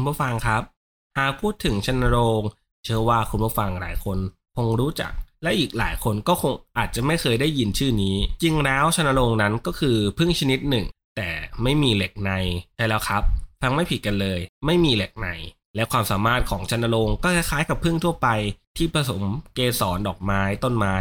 [0.00, 0.62] คุณผู้ฟังครับ
[1.18, 2.42] หากพูดถึงชนโรง
[2.84, 4.18] เชื่อว่าคุณผู้ฟังหลายคน
[4.56, 5.12] คงรู้จัก
[5.42, 11.28] และอีกหลายคนก็คงอาจจะไม่เคยได้ยินชื่อนี้ จริงแล้วชนโรงนั้นก็คือพึ่งชนิดหนึ่ง แต่
[11.62, 12.30] ไม่มีเหล็กใน
[12.76, 13.22] ใช่แล้วครับ
[13.60, 15.28] ฟังไม่ผิดกันเลย ไม่มีเหล็กใน
[15.74, 18.28] และความสามารถของชนโรงก็คล้ายๆกับพึ่งทั่วไป
[18.76, 19.22] ที่ผสม
[19.54, 20.96] เกสรดอกไม้ต้นไม้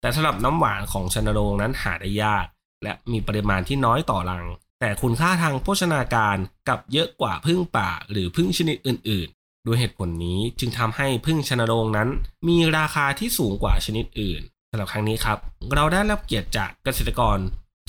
[0.00, 2.46] แต่สำหรับน้ำหวานของชนโรงนั้นหาได้ยาก
[2.82, 4.46] และมีปริมาณที่น้อยต่อรัง
[4.84, 6.36] แต่คุณค่าทางโภชนาการ
[6.68, 12.08] กับเยอะกว่าพึ่งป่าหรือพึ่งชนิดอื่นๆด้วยเหตุผลนี้จึงทำให้พึ่งชนโรงนั้น
[12.48, 14.40] มีราคาที่สูงกว่าชนิดอื่น
[14.70, 15.38] สำหรับครั้งนี้ครับ
[15.74, 17.38] เราได้รับเกียรติจากเกษตรกร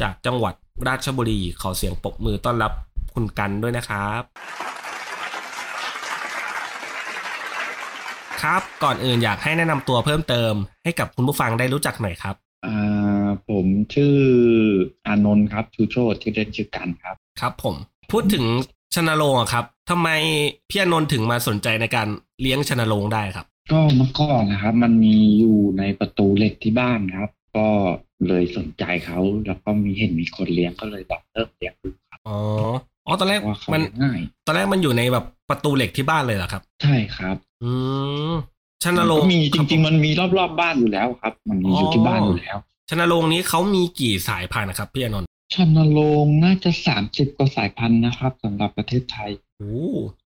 [0.01, 0.53] จากจังหวัด
[0.87, 2.71] ราชบุรีขอเสียงปรบมือต้อนรับ
[3.13, 4.21] คุณกันด้วยนะครับ
[8.41, 12.44] ครับก่อนอื่นอยากให้แนะนำตัวเพิ่มเติมให้กับคุณผู้ฟังได้รู้จักหน่อยครับ
[13.55, 14.15] ผมชื่อ
[15.07, 17.75] อานนท์ครับชูโชติที่อเล่นชื่อกันครับ ครับผม
[18.11, 18.45] พูดถึง
[18.95, 20.09] ชนโรงอะครับทำไม
[20.69, 22.07] พี่อานนท์ถึงมาสนใจในการ
[22.41, 27.67] เลี้ยงชนโรงได้ครับ ก็เมื่อก่อนนะครับ มันมีอยู่ในประตูเหล็กที่บ้านครับ ก็
[28.27, 32.37] เลยสนใจเขาแล้วก็มีเห็นมีคนเลี้ยงก็เลยแบบเริ่มเลี้ยงดูครับอ๋อ
[33.05, 37.71] อ๋อตอนแรกว่าเขามันเลี้ยงง่ายตอนแรกมันอยู่ในแบบประตูเหล็กที่บ้านเลยเหรอครับ ใช่ครับ อื
[38.31, 38.33] ม
[38.83, 42.57] ชนมันโรก็งมีจคบริง ๆ มันมีรอบๆบบ้านอยู่แล้วครับ มันมีอยู่ที่บ้านอยู่แล้ว
[42.89, 49.75] ชนโรงนี้เขามีกี่สายพันธุ์นะครับพี่อานนท์ชนโรงน่าจะสามสิบกว่าสายพันธุ์นะครับสำหรับประเทศไทยโอ้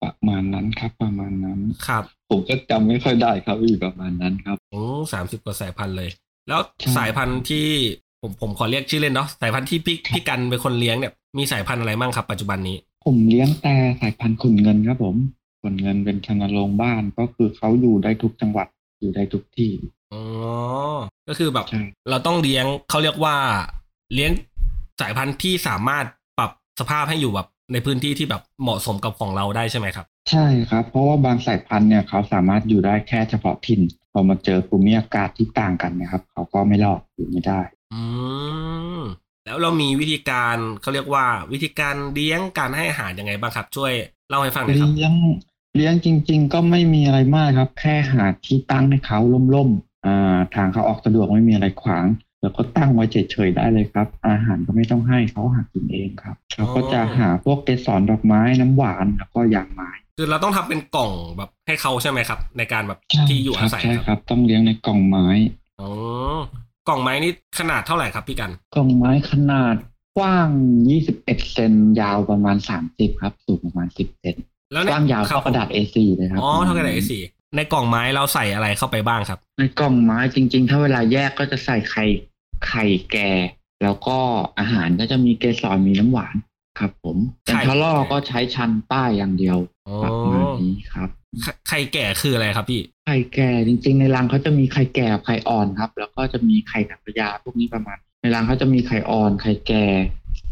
[0.03, 4.83] ประมาณนั้นครับ ประมาณนั้นครับ ผมก็จำไม่ค่อยได้ครับอีประมาณนั้นครับโอ้
[5.13, 6.11] สามสิบกว่าสายพันธุ์เลย
[6.49, 7.67] แล้วใช่สายพันธุ์ที่
[8.23, 15.17] ผมผมขอเรียกชื่อเล่นเนาะสายพันธุ์ที่พี่พี่กันเป็นคนเลี้ยงเนี่ยมีสายพันธุ์อะไรบ้างครับปัจจุบันนี้ ผมเลี้ยงแต่สายพันธุ์ขุนเงินครับผม
[15.63, 18.67] ขุนเงินเป็นชนโรงบ้านก็คือเขาอยู่ได้ทุกจังหวัด
[19.01, 19.73] อยู่ได้ทุกที่
[20.13, 20.25] อ๋อ
[21.29, 23.37] ก็คือแบบใช่เราต้องเลี้ยงเขาเรียกว่า
[24.15, 24.31] เลี้ยง
[25.01, 26.05] สายพันธุ์ที่สามารถ
[26.39, 33.81] ปรับสภาพให้อยู่แบบในพื้นที่ที่แบบเหมาะสมกับของเราได้ใช่ไหมครับ ใช่ครับ เพราะว่าบางสายพันธุ์เนี่ยเขาสามารถอยู่ได้แค่เฉพาะถิ่น
[34.13, 37.61] พอมาเจอภูมิอากาศที่ต่างกันเนะครับ เขาก็ไม่รอดอยู่ไม่ได้
[37.93, 38.01] อื
[38.99, 39.01] ม
[39.45, 43.93] แล้วเรามีวิธีการเขาเรียกว่า วิธีการเลี้ยงการให้อาหารยังไงบ้างครับ ช่วย
[44.29, 45.15] เล่าให้ฟังหน่อยครับเลี้ยง
[45.77, 49.19] เลี้ยงจริง ๆ ก็ไม่มีอะไรมากครับ แค่หาที่ตั้งให้เขา
[49.55, 49.94] ล่มๆอ่า
[50.55, 52.07] ทางเขาออกสะดวกไม่มีอะไรขวาง
[52.43, 65.27] แล้วก็ตั้งไว้เฉยๆได้เลยครับ อาหารก็ไม่ต้องให้เขาหากินเองครับเขาก็จะหาพวกเกสรดอกไม้น้ำหวานแล้วก็ยางไม้คือเราต้องทำเป็นกล่องแบบให้เขาใช่ไหมครับ ในการแบบใช่ที่อยู่คอารับศัยใช่ครับครับ ต้องเลี้ยงในกล่องไม้
[65.81, 65.91] อ๋อ
[66.89, 69.77] กล่องไม้นี่ขนาดเท่าไหร่ครับพี่กัน กล่องไม้ขนาด
[70.17, 70.49] กว้าง
[70.99, 72.57] 21 เซน ยาวประมาณ
[72.89, 74.37] 30 ครับ สูงประมาณ 10 เซน
[74.73, 77.13] แล้วกเนี่ยว้างยาวคบเท่ากระดาษ A4 เลยครับ อ๋อ เท่ากระดาษ A4
[77.57, 82.05] ในกล่องไม้เราใส่อะไรเข้าไปบ้างครับ ในกล่องไม้จริง ๆ ถ้าเวลาแยกก็จะใส่ไข่
[82.67, 83.31] ไข่แก่
[83.83, 84.19] แล้วก็
[84.59, 86.37] อาหารก็จะมีเกสรมีน้ำหวาน
[86.79, 91.09] ครับ ผมแต่ไข่ทะล่อก็ใช้ชันป้ายอย่างเดียวอ๋อประมาณนี้ครับ
[91.43, 99.85] ไข่ไข่แก่คืออะไรครับพี่ ไข่แก่จริง ๆ ในรังเขาจะมีไข่แก่กับไข่อ่อนครับ แล้วก็จะมีไข่นางพญาพวกนี้ประมาณ ในรังเขาจะมีไข่อ่อนไข่แก่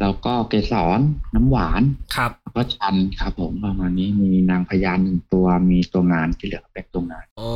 [0.03, 1.01] แล้วก็เกสร
[1.35, 1.83] น้ำหวาน
[2.17, 7.51] ครับแล้วก็ชันครับผมประมาณนี้มีนางพญาหนึ่งตัวมีตัวงานที่เหลือเป็นตัวงานอ๋อ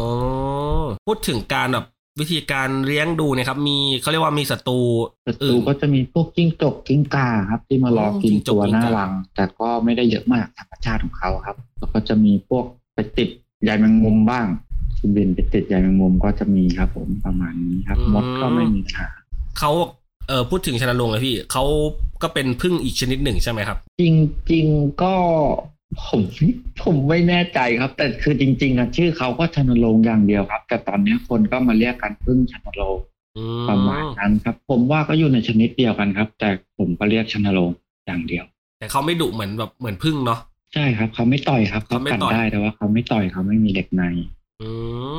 [1.06, 1.86] พูดถึงการแบบ
[2.20, 4.80] วิธีการเลี้ยงดูเนะครับ มีเขาเรียกว่ามีศัตรู
[5.26, 12.64] ศัตรูอื่นก็จะมีพวกจิ้งจกจิ้งกาครับ ที่มารออ๋อกินจิ้งจกตัวหน้าจิ้งการัง แต่ก็ไม่ได้เยอะมากธรรมชาติของเขาครับแล้วก็จะมีพวก
[12.94, 13.28] ไปติด
[13.64, 14.46] ใยแมงมุมบ้าง
[14.96, 19.08] ที่บินไปติดใยแมงมุมก็จะมีครับ ผมประมาณนี้ครับมดก็ไม่มีปัญหา
[19.58, 19.70] เขา
[20.28, 21.64] เออพูดถึงชนะลงเลยพี่เขา
[22.22, 24.02] ก็เป็นพึ่งอีกชนิดหนึ่งใช่ไหมครับ จ
[24.52, 25.14] ริงๆก็
[26.04, 26.22] ผม
[26.82, 32.98] ผมไม่แน่ใจครับ แต่คือจริง ๆอะชื่อเขาก็ชนโรงอย่างเดียวครับ แต่ตอนนี้คนก็มาเรียกกันพึ่งชนโรง
[33.36, 36.48] อืประมาณนั้นครับ ผมว่าก็อยู่ในชนิดเดียวกันครับ แต่
[36.78, 37.70] ผมก็เรียกชนโรง
[38.06, 38.44] อย่างเดียว
[38.78, 40.40] แต่เขาไม่ดุเหมือนแบบเหมือนพึ่งเนาะ
[40.74, 44.02] ใช่ครับ เขาไม่ต่อยครับเขาเขาไม่กัดต่อยได้แต่ว่าเขาไม่ต่อยเขาไม่มีเหล็กใน
[44.62, 44.70] อื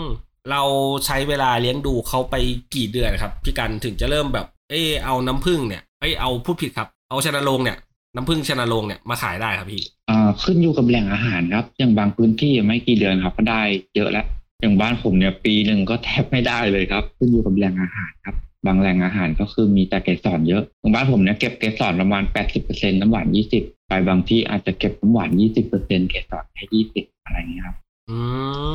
[0.04, 0.06] ม
[0.52, 0.62] เรา
[1.06, 2.36] ใช้เวลาเลี้ยงดูเขาไป
[2.76, 7.78] กี่เดือนครับ พี่กันถึงจะเริ่มแบบ เออเอาน้ำพึ่งเนี่ยเอ้ยเอาพูดผิดครับ เอาชนะลงเนี่ย
[8.16, 13.62] น้ำพึ่งชนะลงเนี่ยมาขายได้ครับพี่อ่าาขึ้นอยู่กับแหล่งอาหารครับ อย่างบางพื้นที่ไม่กี่เดือนครับก็ได้
[13.96, 14.26] เยอะแล้ว
[14.62, 18.36] อย่างบ้านผมเนี่ยปีหนึ่งก็แทบไม่ได้เลยครับ ขึ้นอยู่กับแหล่งอาหารครับ
[18.66, 22.24] บางแหล่งอาหารก็คือมีแต่เกสรเยอะอย่างบ้านผมเนี่ยเก็บเกสรประมาณ
[22.62, 23.28] 80%น้ำหวาน
[23.58, 25.30] 20ไปบางที่อาจจะเก็บน้ำหวาน
[25.70, 26.64] 20%เกสรแค่
[27.00, 27.76] 20อะไรอย่างเงี้ยครับ
[28.10, 28.18] อื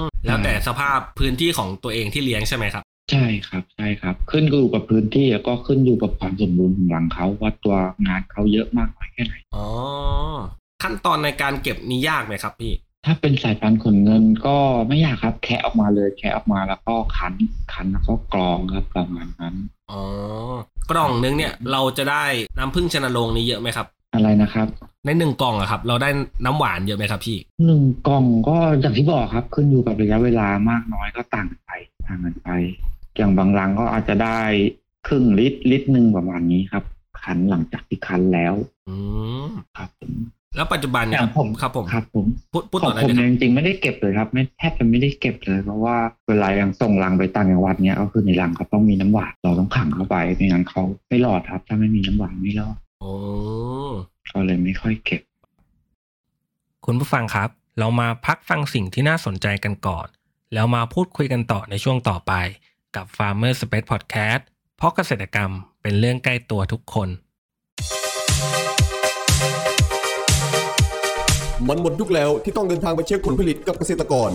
[0.01, 7.77] มแล้วแต่สภาพพื้นที่ของตัวเองที่เลี้ยงใช่ไหมครับ ใช่ครับ ใช่ครับ ขึ้นอยู่กับพื้นที่แล้วก็ขึ้นอยู่กับความสมบูรณ์ของรังเขาว่าตัว
[8.07, 9.67] งานเขาเยอะมากน้อยแค่ไหน อ๋อ
[10.83, 12.73] ขั้นตอนในการเก็บนี่ยากไหมครับพี่
[13.07, 14.57] ถ้าเป็นสายพันธุ์ขนเงินก็
[14.89, 17.35] ไม่ยากครับ แคะออกมาเลยแคะออกมาแล้วก็คั้น
[17.73, 19.55] คั้นแล้วก็กรองครับประมาณนั้น
[19.91, 20.03] อ๋อ
[20.91, 22.25] กล่องนึงเนี่ยเราจะได้
[22.59, 24.67] น้ำผึ้งชนโรงนี้เยอะไหมครับ อะไรนะครับ
[25.07, 26.11] ในหนึ่งกล่องอะครับ เราได้
[26.45, 31.71] น้ำหวานเยอะไหมครับพี่หนึ่งกล่องก็อย่างที่บอกครับ ขึ้นอยู่กับระยะเวลามากน้อยก็ต่างกันไป
[32.09, 32.49] ต่างกันไป
[33.17, 34.41] อย่างบางรังก็อาจจะได้
[35.07, 36.85] ครึ่งลิตรลิตรหนึ่งประมาณนี้ครับ
[37.23, 38.55] คั้นหลังจากที่คั้นแล้ว
[38.89, 38.95] อื
[39.47, 40.13] มครับผม
[40.57, 45.97] แล้วปัจจุบันเนี่ยอย่างผมครับผมครับผมพูดพูดขต่อองได้ผมเลยคเนี่รับยจริงๆไม่ได้เก็บเลยครับ ไม่แทบจะไม่ได้เก็บเลย เพราะว่า
[46.29, 53.13] เวลายังส่งรังไปต่างจังหวัดเนี้ยก็คือในรังเขาต้องมีน้ำหวานเราต้องขังเข้าไปไม่งั้นเขาไม่รอดครับ ถ้าไม่มีน้ำหวานไม่รอดโอ้
[54.33, 55.23] ก็เลยไม่ค่อยเก็บ
[56.85, 57.49] คุณผู้ฟังครับ
[57.79, 60.07] เรามาพักฟังสิ่งที่น่าสนใจกันก่อน
[60.55, 62.33] แล้วมาพูดคุยกันต่อในช่วงต่อไป
[62.97, 64.43] กับ Farmer Space Podcast
[64.77, 65.51] เพราะเกษตรกรรม
[65.83, 67.09] เป็นเรื่องใกล้ตัวทุกคน
[71.69, 74.31] มันหมดยุคแล้วที่ต้องเดินทางไปเช็คผลผลิตกับเกษตรกร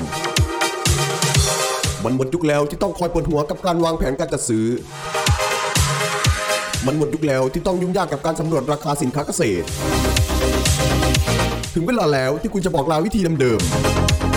[2.04, 4.65] มันหมดยุคแล้วที่ต้องคอยปวดหัวกับการวางแผนการจัดซื้อ
[6.86, 9.65] มันหมดยุคแล้วที่ต้องยุ่งยากกับการสำรวจราคาสินค้าเกษตร
[11.74, 14.37] ถึงเวลาแล้วที่คุณจะบอกลาวิธีเดิมๆ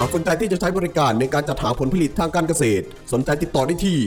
[0.00, 3.98] หากสนใจที่จะใช้บริการในการจัดหาผลผลิตทางการเกษตร สนใจติดต่อได้ที่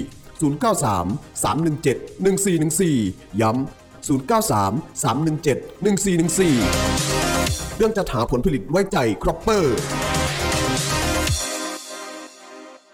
[0.42, 5.46] 093 317 1414 ย้ำ 093 317
[5.84, 9.76] 1414 เรื่องจัดหาผลผลิตไว้ใจครอปเปอร์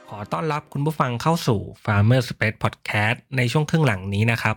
[0.09, 4.55] ขอต้อนรับคุณผู้ฟังเข้าสู่ Farmer Space Podcast ในช่วงครึ่งหลังนี้นะครับ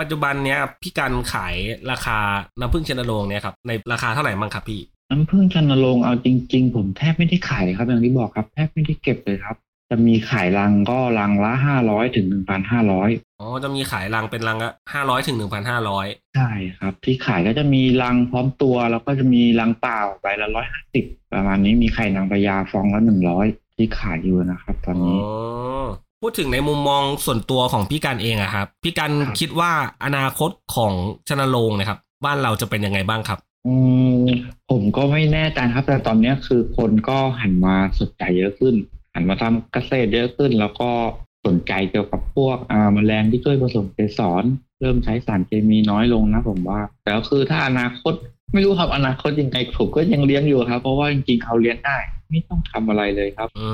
[0.00, 1.54] ปัจจุบันเนี้ยพี่กันขาย
[1.90, 2.18] ราคา
[2.58, 9.56] น้ำผึ้งชนโรงเนี่ยครับในราคาเท่าไหร่บ้างครับพี่ น้ำผึ้งชันโรงเอาจริง ๆ ผมแทบไม่ได้ขายครับอย่างที่บอกครับ แทบไม่ได้เก็บเลยครับ
[9.90, 13.10] จะมีขายรังก็รังละห้าร้อยถึงหนึ่งพันห้าร้อย
[13.40, 23.46] อ๋อจะมีขายรังเป็นรังละห้าร้อยถึงหนึ่งพันห้าร้อยใช่ครับ ที่ขายก็จะมีรังพร้อมตัว แล้วก็จะมีรังเปล่าใบละร้อยห้าสิบประมาณนี้มีไข่นางพญาฟองละหนึ่งร้อย
[23.76, 25.18] ที่ขายอยู่นะครับ ตอนอ๋อนี้
[26.20, 29.72] พูดถึงในมุมมองส่วนตัวของพี่กันเองอะครับ พี่กันครับคิดว่า
[30.04, 30.92] อนาคตของ
[31.28, 33.97] ชนโรงนะครับ บ้านเราจะเป็นยังไงบ้างครับ อืมผม
[34.96, 38.74] ก็ไม่แน่ใจครับ แต่ตอนเนี้ยคือคนก็หันมาสนใจเยอะขึ้น
[39.14, 40.90] หันมาทำเกษตรเยอะขึ้น แล้วก็
[41.46, 44.44] สนใจเกี่ยวกับพวกอ่าแมลงที่ช่วยผสมเกสร
[44.80, 48.14] เริ่มใช้สารเคมีน้อยลงนะผมว่า แต่ก็คือถ้าอนาคต
[48.52, 51.96] ไม่รู้ครับอนาคตยังไงผมก็ยังเลี้ยงอยู่ครับ เพราะว่าจริงๆเขาเลี้ยงได้
[52.30, 53.68] ไม่ต้องทำอะไรเลยครับอื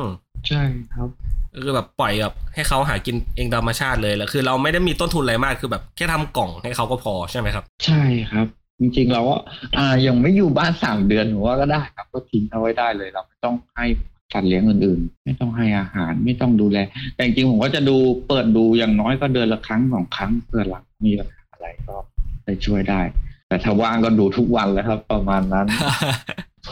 [0.00, 0.02] ม
[0.48, 0.62] ใช่
[0.94, 1.08] ครับ
[1.54, 8.46] ก็คือแบบปล่อยแบบให้เขาหากินเองธรรมชาติเลยแล้วคือ เราไม่ได้มีต้นทุนอะไรมากคือแบบแค่ทำกล่องให้เขาก็พอใช่ไหมครับ ใช่ครับ
[8.82, 9.36] จริงๆเราก็
[9.78, 13.86] อ่ายังไม่อยู่บ้านสามเดือนผมว่าก็ได้ครับก็ทิ้งเอาไว้ได้เลย เราไม่ต้องให้
[14.32, 16.78] สัตว์เลี้ยงอื่นๆ ไม่ต้องให้อาหารไม่ต้องดูแล
[17.14, 17.96] แต่จริงๆผมก็จะดู
[18.28, 21.96] เปิดดูอย่างน้อยก็เดือนละครั้งสองครั้งเพื่อหลังมีปัญหาอะไรก็
[22.44, 23.00] ได้ช่วยได้
[23.48, 25.66] แต่ถ้าว่างก็ดูทุกวันแล้วครับ ประมาณนั้น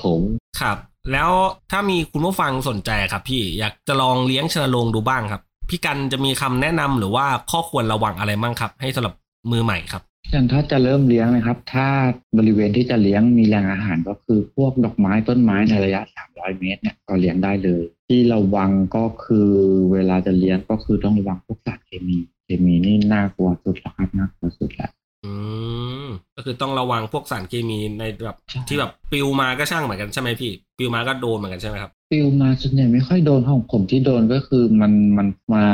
[0.03, 0.21] ผม
[0.61, 0.79] ครับ
[1.13, 1.31] แล้ว
[1.71, 9.15] ถ้ามีคุณผู้ฟังสนใจครับ พี่อยากจะลองเลี้ยงชนโรงดูบ้างครับ พี่กันจะมีคำแนะนำหรือว่าข้อควรระวังอะไรบ้างครับ ให้สำหรับ
[9.53, 11.89] มือใหม่ครับ อย่างถ้าจะเริ่มเลี้ยงนะครับ ถ้า
[12.39, 16.01] บริเวณที่จะเลี้ยงมีแหล่งอาหารก็คือพวกดอกไม้ต้นไม้ในระยะ
[16.31, 19.51] 300 เมตรเนี่ยก็เลี้ยงได้เลย ที่ระวังก็คือ
[19.93, 24.91] เวลาจะเลี้ยงก็คือต้องระวังพวกสารเคมี เคมีนี่น่ากลัวสุดแล้วครับน่ากลัวสุดแล้ว
[25.25, 25.33] อื
[25.89, 25.90] ม
[26.37, 35.65] ก็คือต้องระวังพวกสารเคมีในแบบใช่ที่แบบปลิวมาก็ช่างเหมือนกันใช่ไหมพี่ปลิวมาก็โดนเหมือนกันใช่ไหมครับฟิลมาส่วนใหญ่ไม่ค่อยโดนของผมที่โดนก็คือมันมันมา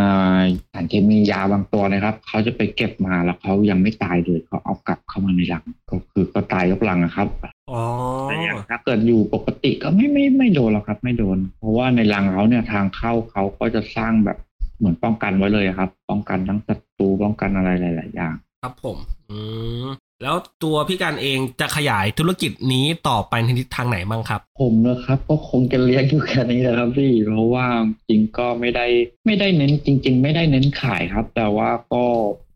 [0.72, 7.28] สารเคมียาบางตัวนะครับเขาจะไปเก็บมาแล้วเขายังไม่ตายเลยเขาเอากลับเข้ามาในรังก็คือก็ตายยกรังนะครับ
[7.72, 7.82] อ๋อ
[8.22, 14.38] แต่อย่างถ้าเกิดอยู่ปกติก็ไม่ไม่ไม่โดนหรอกครับ ไม่โดน เพราะว่าในรังเขาเนี่ยทางเข้าเขาก็จะสร้างแบบ
[14.78, 18.98] เหมือนป้องกันไว้เลยครับ ป้องกันทั้งศัตรูป้องกันอะไรหลาย ๆ อย่าง ครับผม
[19.30, 19.38] อื
[19.86, 19.88] ม
[20.22, 27.66] แล้วตัวพี่การเองจะขยายธุรกิจนี้ต่อไปในทิศทางไหนบ้างครับ ผมนะครับก็คงจะเลี้ยงอยู่แค่นี้แหละครับพี่เพราะว่า
[28.08, 28.86] จริงก็ไม่ได้
[29.26, 32.04] ไม่ได้เน้นจริง ๆ ไม่ได้เน้นขายครับ แต่ว่าก็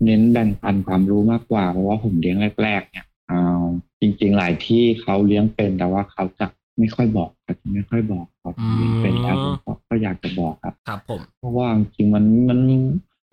[0.04, 3.42] เน้นแบ่งปันความรู้มากกว่าเพราะว่าผมเลี้ยงแรกๆเนี่ยเอา
[4.00, 6.46] จริง ๆ หลายที่เขาเลี้ยงเป็นแต่ว่าเขาจะ
[6.78, 12.58] ไม่ค่อยบอกเขาจะไม่ค่อยบอกเขาอืมเลี้ยงเป็นแล้วผมก็ก็อยากจะบอกครับครับผมเพราะว่าจริงๆมันมัน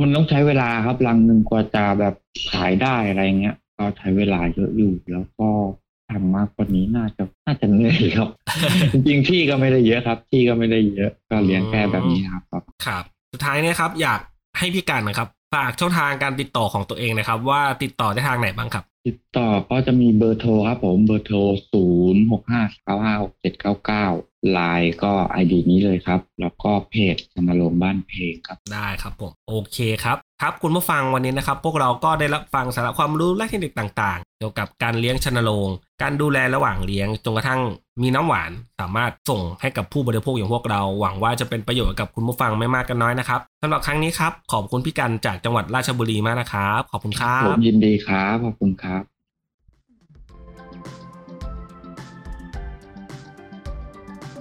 [0.01, 2.13] มันต้องใช้เวลาครับรังหนึ่งกว่าจะแบบ
[2.51, 5.49] ขายได้อะไรเงี้ย ก็ใช้เวลาเยอะอยู่ แล้วก็
[6.11, 8.29] ทำมากกว่านี้น่าจะน่าจะเหนื่อยครับ
[8.91, 14.19] จริงๆที่ก็ไม่ได้เยอะครับที่ก็ไม่ได้เยอะก็เลี้ยงแค่แบบนี้ครับครับครับ สุดท้ายเนี่ยครับ อยาก
[14.57, 21.37] ให้พี่การนะครับฝากช่องทางการติดต่อของตัวเองนะครับ ว่าติดต่อได้ทางไหนบ้างครับ ติดต่อก็จะมีเบอร์โทรครับผมเบอร์โทร
[21.71, 23.96] ศูนย์หกห้าเก้าห้าหกเจ็ดเก้าเก้า
[24.51, 35.69] ไลน์ก็ไอดีนี้เลยครับ แล้วก็เพจชนโรงค์บ้านเพลงครับ ได้ครับผม โอเคครับครับคุณผู้ฟังวันนี้นะครับ พวกเราก็ได้รับฟังสาระความรู้และเทคนิคต่างๆ เกี่ยวกับการเลี้ยงชนโรง
[36.01, 37.61] การดูแลระหว่างเลี้ยงจนกระทั่ง
[38.01, 49.16] มีน้ำหวาน สามารถส่งให้กับผู้บริโภคอย่างพวกเรา หวังว่าจะเป็นประโยชน์กับคุณผู้ฟังไม่มากก็น้อยนะครับสำหรับครั้งนี้ครับขอบคุณพี่กันจากจังหวัดราชบุรีมากนะครับขอบคุณครัผบมยินดีครับขอบคุณครับ